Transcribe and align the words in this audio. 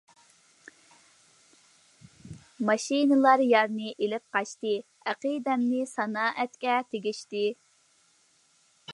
ماشىنىلار 2.69 3.43
يارنى 3.49 3.91
ئېلىپ 4.05 4.25
قاچتى، 4.37 4.71
ئەقىدەمنى 5.11 5.83
سانائەتكە 5.91 6.79
تېگىشتى. 6.95 7.43